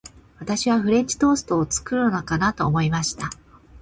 [0.39, 3.29] 私はフレンチトーストを作るのかなと思いました。